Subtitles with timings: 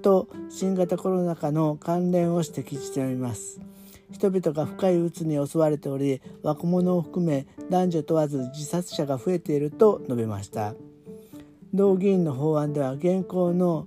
[0.00, 3.60] と新型コロナ禍の関連を指摘しております。
[4.10, 10.74] 人々が深い鬱に襲われており若者を含め男女問わず自殺者が増えていると述べました。
[11.72, 13.86] 同議員の法案では現行の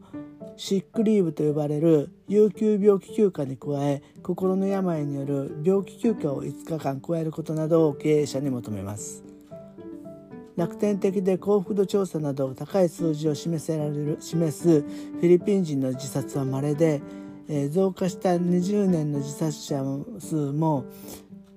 [0.55, 9.23] シックリーブと呼ばれる有給病気休暇に加え心の病による病気休暇を5日間加えることなどを経営者に求めます。
[10.55, 17.01] 楽天的で幸福度調査など高い数字を示せられる示すフィリピン人の自殺は稀で、
[17.49, 19.83] えー、増加した20年の自殺者
[20.19, 20.85] 数も、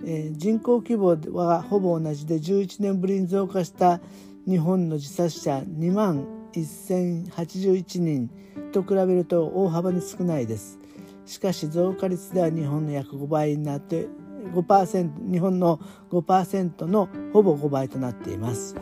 [0.02, 4.00] えー、人口規模はほぼ同じで11年ぶりに増加した
[4.48, 8.30] 日本の自殺者2万1081人
[8.72, 10.78] と比べると大幅に少ないです。
[11.24, 14.06] しかし増加率では日本の約5倍になって
[14.54, 15.80] 5%日本の
[16.10, 18.76] 5%のほぼ5倍となっています。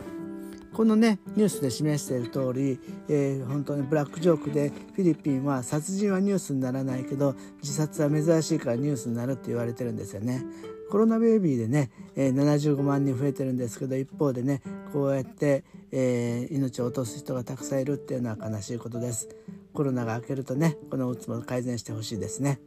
[0.75, 10.45] このねニュースで示している通り、えー、本当にブラックジョークでフィリピンは殺人はニュースにならないけど自殺は珍しいからニュースになるって言われてるんですよね。
[10.91, 14.63] コロナベイビーでね、えー、75万人増えてるんですけど一方でね
[14.93, 19.29] こうやって、えー、命を落とす人がたくさんいるっていうのは悲しいことです。
[19.73, 22.61] コロナが明けるとねこのうつも改善してほしいですね。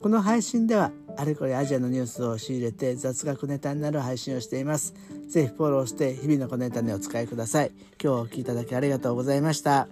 [0.00, 4.94] この配信ではあれこれアジアのニュースを仕入れて雑学ネタになる配信をしています。
[5.28, 7.72] ぜひフォローして日々の小ネタにお使いください。
[8.02, 9.88] 今日お聴きいただきありがとうございました。